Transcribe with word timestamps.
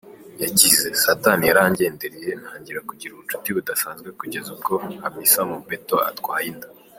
Yagize 0.43 0.85
"Satani 1.03 1.43
yarangendereye 1.49 2.31
ntangira 2.41 2.79
kugira 2.89 3.11
ubucuti 3.13 3.47
budasanzwe 3.55 4.09
kugeza 4.19 4.47
ubwo 4.55 4.73
Hamisa 5.03 5.39
Mobetto 5.49 5.97
atwaye 6.11 6.47
inda. 6.53 6.67